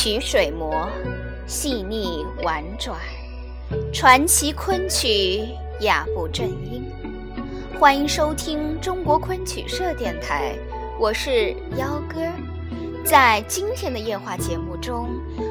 [0.00, 0.88] 曲水磨，
[1.44, 2.96] 细腻婉转，
[3.92, 5.44] 传奇昆曲
[5.80, 6.88] 雅步正音。
[7.80, 10.54] 欢迎收听中国昆曲社电台，
[11.00, 12.20] 我是幺哥。
[13.04, 15.08] 在今天的夜话节目中，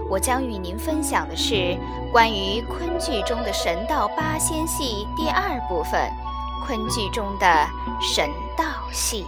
[0.10, 1.78] 我将与您分享的是
[2.14, 6.10] 关于昆剧中的神道八仙戏第二部分——
[6.66, 7.68] 昆剧中的
[8.02, 8.64] 神道
[8.94, 9.26] 戏。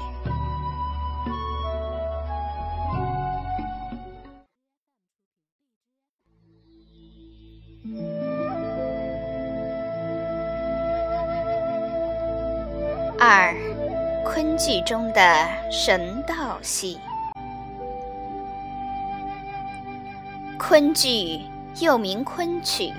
[14.60, 17.00] 剧中的神道戏。
[20.58, 21.40] 昆剧
[21.80, 22.92] 又名昆曲，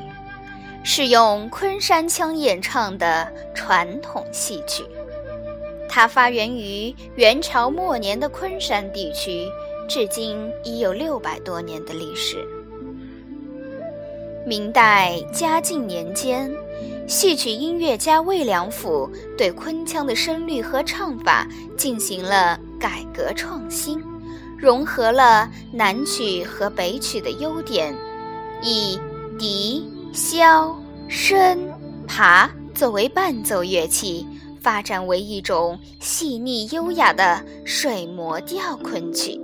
[0.82, 4.82] 是用昆山腔演唱的传统戏曲。
[5.86, 9.46] 它发源于元朝末年的昆山地区，
[9.86, 12.42] 至今已有六百多年的历史。
[14.46, 16.50] 明代嘉靖年间。
[17.10, 21.44] 戏曲音乐家魏良辅对昆腔的声律和唱法
[21.76, 24.00] 进行了改革创新，
[24.56, 27.92] 融合了南曲和北曲的优点，
[28.62, 28.96] 以
[29.36, 30.72] 笛、箫、
[31.08, 31.58] 笙、
[32.06, 34.24] 琶作为伴奏乐器，
[34.60, 39.36] 发展为一种细腻优雅的水磨调昆曲。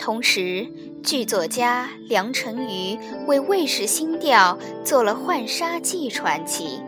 [0.00, 0.66] 同时，
[1.04, 6.80] 剧作家梁成瑜为魏氏新调做了《浣纱记》传奇，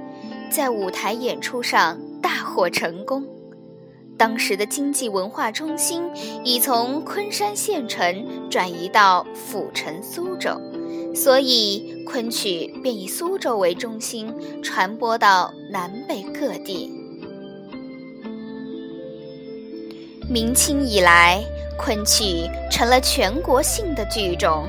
[0.50, 3.22] 在舞台演出上大获成功。
[4.16, 6.02] 当时的经济文化中心
[6.42, 10.58] 已从昆山县城转移到府城苏州，
[11.14, 17.01] 所以昆曲便以苏州为中心传播到南北各地。
[20.32, 21.44] 明清以来。
[21.78, 24.68] 昆曲成了全国性的剧种，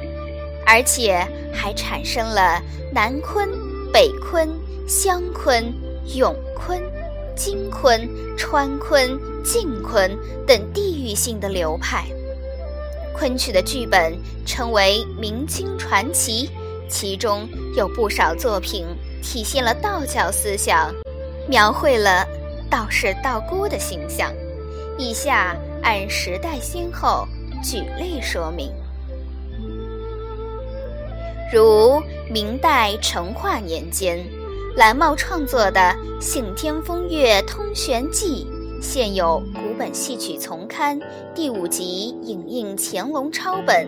[0.66, 2.60] 而且还产生了
[2.92, 3.48] 南昆、
[3.92, 4.50] 北昆、
[4.88, 5.72] 湘昆、
[6.16, 6.82] 永昆、
[7.36, 12.06] 京昆、川昆、晋昆等地域性的流派。
[13.16, 16.50] 昆曲的剧本称为明清传奇，
[16.90, 17.48] 其中
[17.78, 18.88] 有不少作品
[19.22, 20.92] 体现了道教思想，
[21.48, 22.26] 描绘了
[22.72, 24.34] 道士道姑的形象。
[24.98, 25.56] 以下。
[25.86, 27.28] 按时代先后
[27.62, 28.72] 举例说明，
[31.52, 34.26] 如明代成化年间，
[34.78, 38.48] 蓝茂创作的《信天风月通玄记》，
[38.82, 40.98] 现有古本戏曲丛刊
[41.36, 43.86] 第五集影印乾隆抄本，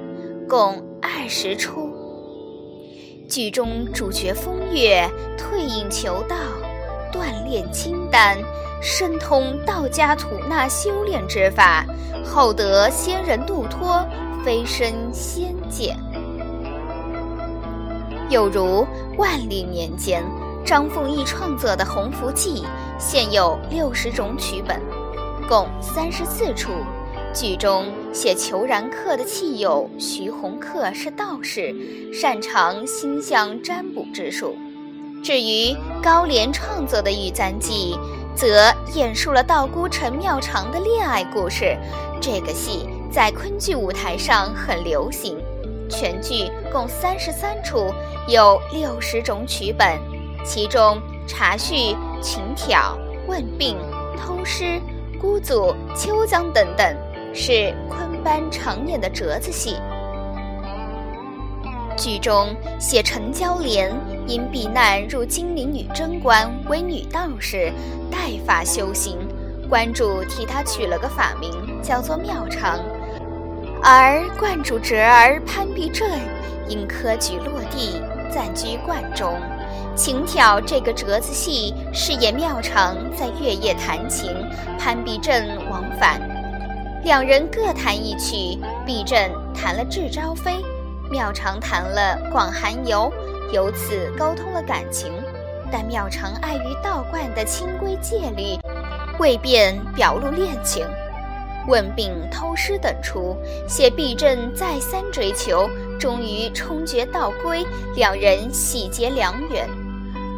[0.49, 1.89] 共二十出。
[3.29, 6.35] 剧中主角风月退隐求道，
[7.15, 8.37] 锻炼金丹。
[8.81, 11.83] 深通道家吐纳修炼之法，
[12.23, 14.05] 后得仙人度脱，
[14.43, 15.95] 飞升仙界。
[18.29, 18.85] 又如
[19.17, 20.23] 万历年间，
[20.63, 22.61] 张凤义创作的《鸿福记》，
[22.99, 24.79] 现有六十种曲本，
[25.47, 26.71] 共三十四出。
[27.33, 31.73] 剧中写裘然客的契友徐弘客是道士，
[32.13, 34.55] 擅长星象占卜之术。
[35.25, 37.97] 至于高廉创作的《玉簪记》。
[38.35, 41.75] 则演述了道姑陈妙长的恋爱故事。
[42.21, 45.41] 这个戏在昆剧舞台上很流行，
[45.89, 47.91] 全剧共三十三出，
[48.27, 49.97] 有六十种曲本，
[50.45, 53.77] 其中茶叙、情挑、问病、
[54.17, 54.79] 偷师、
[55.19, 56.95] 姑祖、秋江等等
[57.33, 59.77] 是昆班常演的折子戏。
[61.97, 63.91] 剧中写陈娇莲
[64.27, 67.71] 因避难入金陵女贞观为女道士，
[68.11, 69.17] 带发修行，
[69.69, 71.51] 观主替她取了个法名
[71.81, 72.79] 叫做妙长，
[73.81, 76.07] 而观主侄儿潘必正
[76.67, 78.01] 因科举落地
[78.31, 79.33] 暂居观中。
[79.95, 84.29] 情挑这个折子戏饰演妙长在月夜弹琴，
[84.77, 85.33] 潘必正
[85.69, 86.19] 往返，
[87.05, 89.17] 两人各弹一曲，必正
[89.53, 90.51] 弹了《智朝飞》。
[91.09, 93.11] 妙长谈了《广寒游》，
[93.53, 95.11] 由此沟通了感情，
[95.71, 98.57] 但妙长碍于道观的清规戒律，
[99.19, 100.85] 未便表露恋情。
[101.67, 103.35] 问病、偷师等出，
[103.67, 105.67] 谢毕正再三追求，
[105.99, 107.65] 终于冲决道规，
[107.95, 109.67] 两人喜结良缘。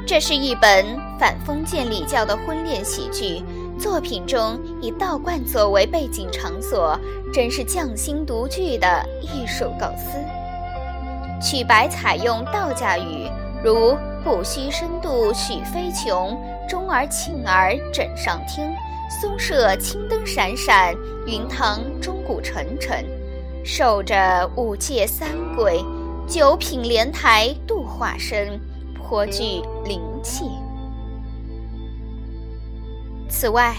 [0.05, 0.85] 这是一本
[1.19, 3.43] 反封建礼教的婚恋喜剧，
[3.77, 6.97] 作品中以道观作为背景场所，
[7.33, 10.17] 真是匠心独具的艺术构思。
[11.39, 13.29] 曲白采用道家语，
[13.63, 16.37] 如“不须深度许飞琼，
[16.67, 18.73] 钟而磬而枕上听，
[19.21, 20.95] 松舍青灯闪闪，
[21.27, 23.05] 云堂钟鼓沉沉”，
[23.63, 25.83] 守着五戒三规，
[26.27, 28.59] 九品莲台度化身，
[28.95, 30.45] 颇具灵气。
[33.29, 33.75] 此外，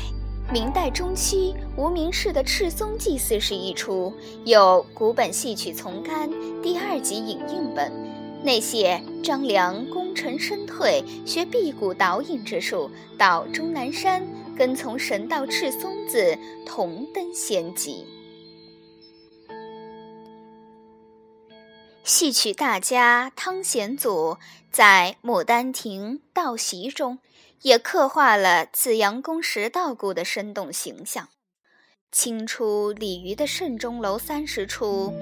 [0.50, 4.10] 明代中期无名氏的《赤松祭祀史》一出，
[4.46, 6.26] 有古本戏曲丛刊
[6.62, 7.92] 第二集影印本，
[8.42, 18.06] 内写张良功成身退，学辟谷导引之术，到终南山跟从神道赤松子同登仙籍。
[22.04, 24.38] 戏曲大家汤显祖
[24.70, 27.18] 在《牡丹亭·道席》中。
[27.62, 31.28] 也刻画了紫阳宫石道姑的生动形象。
[32.10, 35.12] 清初李渔的《慎钟楼三十出》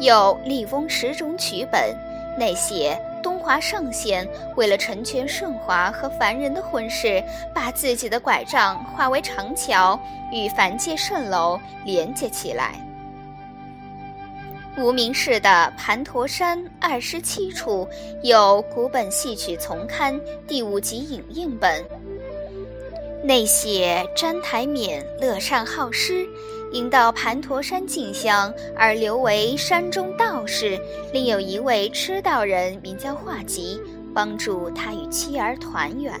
[0.00, 1.96] 有《笠翁十种曲本》，
[2.38, 7.24] 内写东华上仙为了成全顺华和凡人的婚事，
[7.54, 9.98] 把自己的拐杖化为长桥，
[10.30, 12.83] 与凡界蜃楼连接起来。
[14.76, 15.48] 无名氏的
[15.78, 17.88] 《盘陀山二十七处》
[18.28, 21.84] 有古本戏曲丛刊第五集影印本，
[23.22, 26.26] 内写詹台冕乐善好施，
[26.72, 30.76] 因到盘陀山进香而留为山中道士。
[31.12, 33.80] 另有一位痴道人名叫华吉，
[34.12, 36.12] 帮助他与妻儿团圆。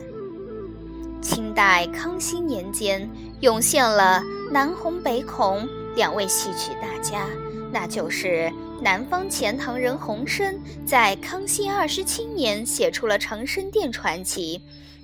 [1.20, 3.10] 清代康熙年间
[3.40, 4.22] 涌现了
[4.52, 7.26] 南红北孔两位戏曲大家。
[7.74, 8.48] 那就是
[8.80, 10.56] 南方钱塘人洪升
[10.86, 14.62] 在康熙二十七年写出了《长生殿传奇》，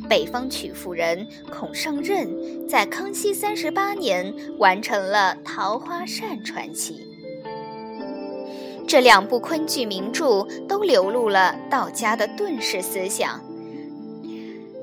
[0.09, 2.29] 北方曲阜人孔尚任
[2.69, 7.05] 在康熙三十八年完成了《桃花扇传奇》。
[8.87, 13.37] 这两部昆剧名著都流露了道家的遁世思想。《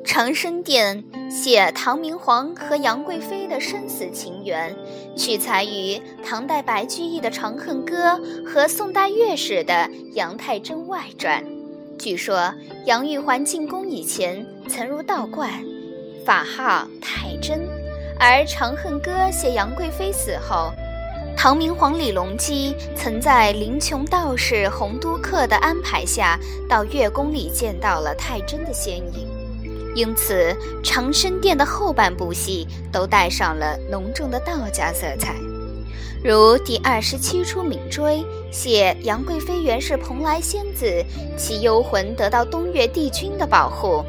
[0.07, 4.74] 长生殿》写唐明皇和杨贵妃的生死情缘，
[5.18, 8.12] 取材于唐代白居易的《长恨歌》
[8.45, 9.74] 和宋代乐史的
[10.13, 11.44] 《杨太真外传》。
[12.00, 12.54] 据说
[12.86, 15.51] 杨玉环进宫以前曾入道观，
[16.25, 17.59] 法号太真；
[18.18, 20.71] 而《长恨歌》写杨贵妃死后，
[21.36, 26.39] 唐明皇李隆基曾在林琼道士洪都客的安排下，
[26.69, 29.27] 到月宫里见到了太真的仙影。
[29.97, 35.33] 因此，长生殿的后半部戏都带上了浓重的道家色彩，
[36.23, 38.17] 如第二十七出《敏追》
[38.51, 41.03] 写杨贵妃原是蓬莱仙子，
[41.35, 44.05] 其幽魂得到东岳帝君的保护；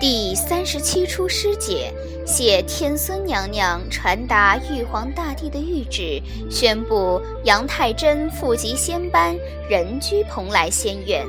[0.00, 1.92] 第三十七出《师姐》
[2.26, 9.36] 写天孙娘娘传达玉皇大帝的谕旨，宣布杨太真复及仙班，
[9.68, 11.22] 人居蓬莱仙院。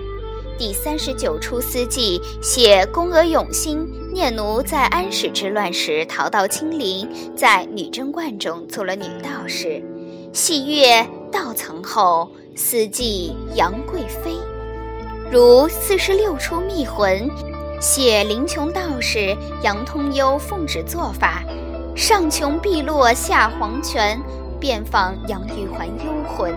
[0.57, 9.83] 第三十九出司祭写宫娥永兴念奴在安史之乱时逃到青陵，在女贞观中做了女道士。
[10.31, 14.35] 戏乐道藏后，司祭杨贵妃。
[15.31, 17.27] 如四十六出秘魂，
[17.81, 21.43] 写灵琼道士杨通幽奉旨做法，
[21.95, 24.21] 上穷碧落下黄泉，
[24.59, 26.53] 遍访杨玉环幽魂。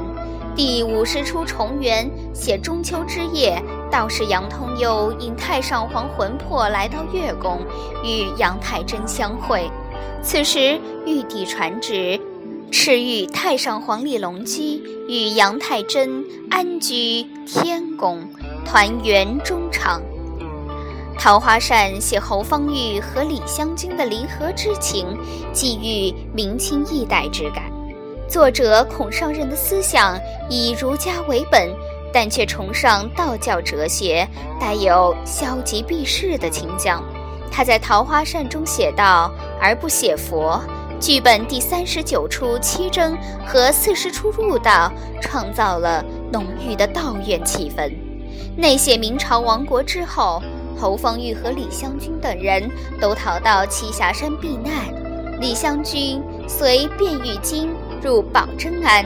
[0.56, 7.60] 第五十出重圆写中秋之夜，道士杨通幽引太上皇魂魄来到月宫，
[8.02, 9.70] 与杨太真相会。
[10.22, 12.18] 此时玉帝传旨，
[12.72, 18.26] 敕谕太上皇李隆基与杨太真安居天宫，
[18.64, 20.00] 团圆终场。
[21.18, 25.06] 桃花扇写侯方域和李香君的离合之情，
[25.52, 27.75] 寄予明清易代之感。
[28.28, 31.70] 作者孔尚任的思想以儒家为本，
[32.12, 34.26] 但却崇尚道教哲学，
[34.60, 37.02] 带有消极避世的倾向。
[37.52, 39.30] 他在《桃花扇》中写道，
[39.60, 40.60] 而不写佛。
[40.98, 43.16] 剧本第三十九出七征
[43.46, 44.90] 和四十出入道，
[45.20, 47.92] 创造了浓郁的道院气氛。
[48.56, 50.42] 内写明朝亡国之后，
[50.76, 52.68] 侯方域和李香君等人
[53.00, 54.72] 都逃到栖霞山避难，
[55.40, 57.70] 李香君随卞玉京。
[58.06, 59.04] 入宝真庵，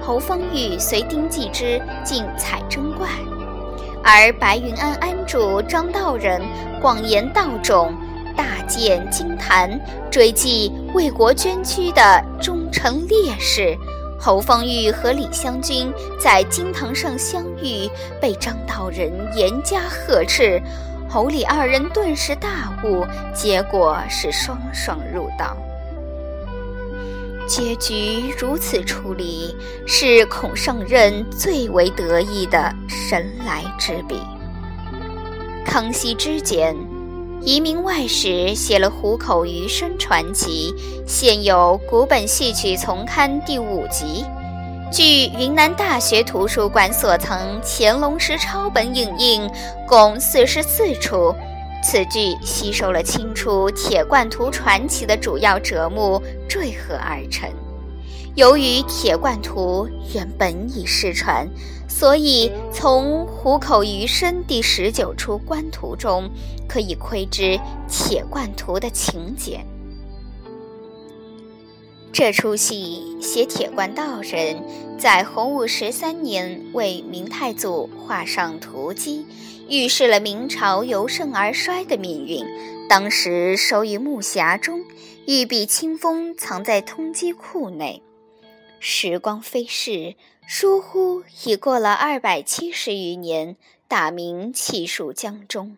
[0.00, 3.10] 侯方域随丁继之进采真观，
[4.04, 6.40] 而白云庵庵主张道人
[6.80, 7.92] 广言道种，
[8.36, 9.76] 大建金坛，
[10.08, 13.76] 追记为国捐躯的忠诚烈士。
[14.20, 20.62] 侯方域和李香君在金堂上相遇，被张道人严加呵斥，
[21.08, 25.56] 侯李二人顿时大悟，结果是双双入道。
[27.46, 29.54] 结局如此处理，
[29.86, 34.20] 是孔圣任最为得意的神来之笔。
[35.64, 36.76] 康熙之间，
[37.40, 40.74] 移民外史写了《虎口余生传奇》，
[41.06, 44.24] 现有古本戏曲丛刊第五集，
[44.92, 49.48] 据云南大学图书馆所藏乾隆时抄本影印，
[49.86, 51.34] 共四十四处。
[51.88, 57.48] 此剧吸收了清初铁罐图传奇的主要折木缀合而成。
[58.34, 61.48] 由于铁罐图原本已失传，
[61.86, 66.28] 所以从虎口余生第十九出官图中
[66.68, 67.56] 可以窥知
[67.88, 69.64] 铁罐图的情节。
[72.18, 74.64] 这出戏写铁罐道人
[74.98, 79.26] 在洪武十三年为明太祖画上图基。
[79.68, 82.42] 预示了明朝由盛而衰的命运。
[82.88, 84.82] 当时收于木匣中，
[85.26, 88.00] 御笔清风藏在通缉库内。
[88.80, 90.14] 时光飞逝，
[90.46, 93.56] 疏忽已过了二百七十余年。
[93.88, 95.76] 大明气数江中，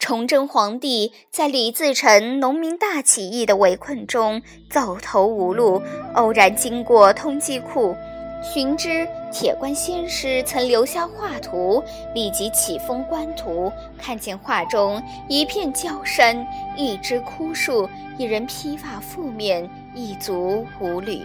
[0.00, 4.40] 崇祯皇帝在李自成农民大起义的围困中
[4.70, 5.82] 走投无路，
[6.14, 7.94] 偶然经过通缉库。
[8.42, 16.46] 寻知铁棺仙师曾留下画图，立即启封官图，看见画中一片焦山，
[16.78, 21.20] 一枝枯树，一人披发覆面，一足无履。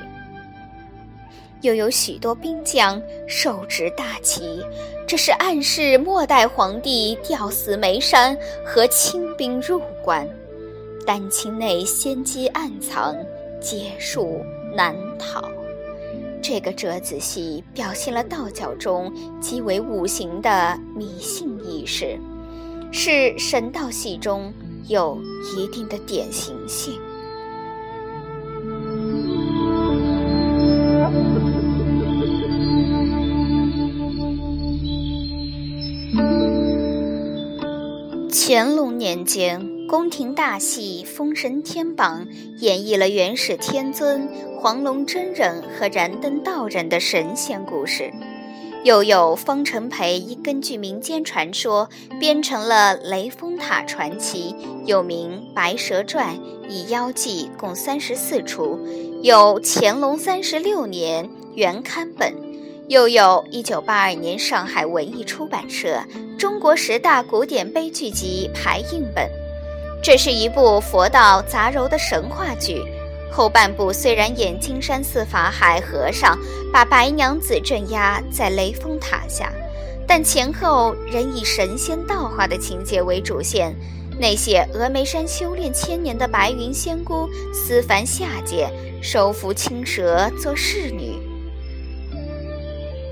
[1.61, 4.63] 又有许多兵将手执大旗，
[5.07, 10.27] 这是暗示末代皇帝吊死眉山和清兵入关，
[11.05, 13.15] 丹青内仙机暗藏，
[13.59, 14.41] 劫数
[14.75, 15.43] 难逃。
[16.41, 22.19] 这个折子戏表现了道教中极为五行的迷信意识，
[22.91, 24.53] 是神道戏中
[24.87, 25.19] 有
[25.57, 27.01] 一定的典型性。
[38.31, 39.87] 乾隆年间。
[39.87, 42.25] 宫廷大戏《封神天榜》
[42.59, 44.27] 演绎了元始天尊、
[44.59, 48.11] 黄龙真人和燃灯道人的神仙故事，
[48.83, 51.87] 又有方成培根据民间传说
[52.19, 54.55] 编成了《雷峰塔传奇》，
[54.85, 56.35] 又名《白蛇传》，
[56.67, 58.79] 以妖记共三十四出，
[59.21, 62.33] 有乾隆三十六年原刊本，
[62.87, 65.97] 又有一九八二年上海文艺出版社
[66.37, 69.27] 《中国十大古典悲剧集》排印本。
[70.03, 72.83] 这是一部佛道杂糅的神话剧，
[73.31, 76.37] 后半部虽然演金山寺法海和尚
[76.71, 79.51] 把白娘子镇压在雷峰塔下，
[80.07, 83.75] 但前后仍以神仙道化的情节为主线。
[84.19, 88.69] 那些峨眉山修炼千年的白云仙姑思凡下界，
[89.01, 91.14] 收服青蛇做侍女。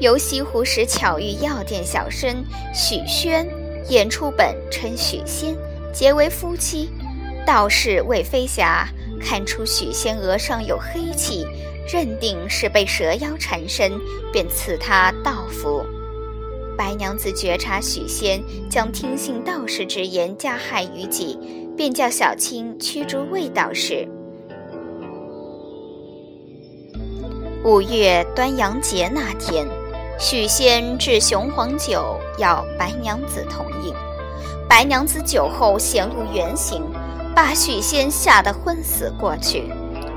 [0.04, 2.44] 由西湖石巧遇药店小生
[2.74, 3.48] 许宣
[3.88, 5.56] 演出本称许仙。
[5.94, 6.90] 结为夫妻，
[7.46, 8.86] 道士魏飞霞
[9.22, 11.48] 看出许仙额上有黑气，
[11.88, 13.94] 认定是被蛇妖缠身，
[14.34, 15.82] 便赐他道符。
[16.78, 21.40] 白娘子觉察许仙将听信道士之言加害于己，
[21.78, 24.06] 便叫小青驱逐魏道士。
[27.64, 29.66] 五月端阳节那天，
[30.20, 33.94] 许仙置雄黄酒要白娘子同饮。
[34.70, 36.84] 白娘子酒后显露原形，
[37.36, 39.66] 把许仙吓得昏死过去。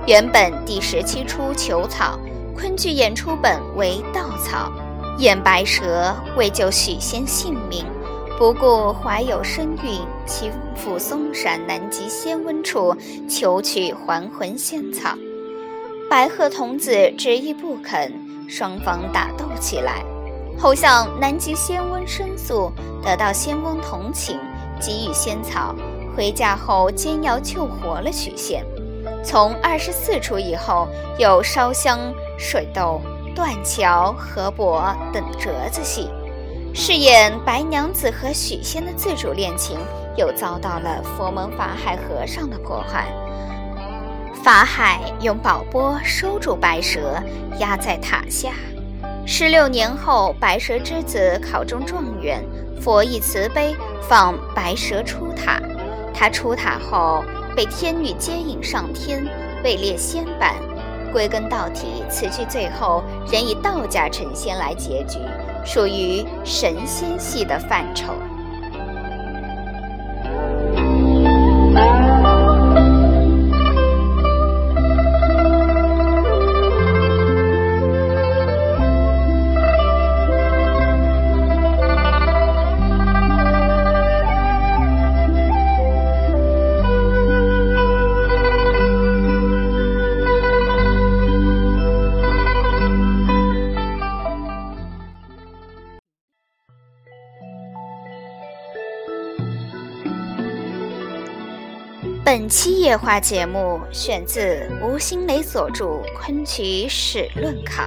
[0.07, 2.19] 原本第十七出求草，
[2.57, 4.73] 昆剧演出本为稻草，
[5.19, 7.85] 演白蛇为救许仙性命，
[8.39, 12.97] 不顾怀有身孕，其赴嵩山南极仙温处
[13.29, 15.17] 求取还魂仙草。
[16.09, 18.13] 白鹤童子执意不肯，
[18.49, 20.05] 双方打斗起来。
[20.59, 22.73] 后向南极仙翁申诉，
[23.03, 24.41] 得到仙翁同情，
[24.81, 25.75] 给予仙草。
[26.17, 28.65] 回家后煎药救活了许仙。
[29.23, 30.89] 从二十四出以后，
[31.19, 31.99] 有烧香、
[32.39, 33.03] 水斗、
[33.35, 36.09] 断桥、河伯等折子戏。
[36.73, 39.79] 饰演白娘子和许仙的自主恋情，
[40.17, 43.09] 又遭到了佛门法海和尚的迫害。
[44.43, 47.21] 法海用宝钵收住白蛇，
[47.59, 48.51] 压在塔下。
[49.27, 52.45] 十六年后，白蛇之子考中状元，
[52.81, 53.75] 佛意慈悲，
[54.09, 55.61] 放白蛇出塔。
[56.15, 57.25] 他出塔后
[57.57, 59.27] 被天女接引上天，
[59.65, 60.55] 位列仙班。
[61.13, 63.03] 归根到底，此剧最后
[63.33, 65.19] 仍以道家成仙来结局，
[65.65, 68.13] 属于神仙戏的范畴。
[102.39, 105.85] 本期夜话节目选自吴新雷所著
[106.21, 107.85] 《昆曲史论考》，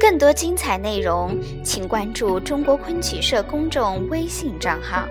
[0.00, 5.06] 更多精彩内容请关注中国昆曲社公众微信账号，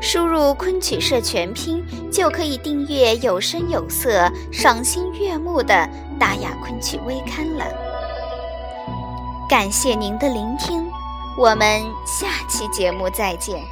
[0.00, 5.86] 输入“昆曲社”全拼就可以订阅有声有色、赏心悦目的
[6.18, 7.66] 大雅昆曲微刊了。
[9.50, 10.90] 感谢您的聆听，
[11.36, 13.62] 我们下期节目再见。